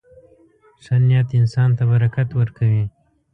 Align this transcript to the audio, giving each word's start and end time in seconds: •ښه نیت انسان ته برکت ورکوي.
•ښه 0.83 0.95
نیت 1.07 1.29
انسان 1.39 1.69
ته 1.77 1.83
برکت 1.91 2.29
ورکوي. 2.39 2.85